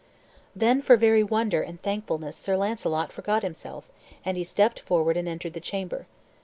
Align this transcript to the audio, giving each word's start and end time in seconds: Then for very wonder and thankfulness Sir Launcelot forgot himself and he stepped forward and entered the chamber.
Then 0.55 0.81
for 0.81 0.97
very 0.97 1.21
wonder 1.21 1.61
and 1.61 1.79
thankfulness 1.79 2.35
Sir 2.35 2.57
Launcelot 2.57 3.11
forgot 3.11 3.43
himself 3.43 3.83
and 4.25 4.35
he 4.35 4.43
stepped 4.43 4.79
forward 4.79 5.15
and 5.15 5.27
entered 5.27 5.53
the 5.53 5.59
chamber. 5.59 6.07